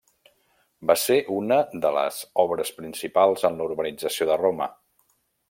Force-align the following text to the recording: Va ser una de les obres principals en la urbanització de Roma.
Va 0.91 0.95
ser 1.01 1.17
una 1.35 1.57
de 1.83 1.91
les 1.97 2.21
obres 2.45 2.73
principals 2.79 3.47
en 3.51 3.61
la 3.61 3.69
urbanització 3.71 4.29
de 4.33 4.41
Roma. 4.43 4.71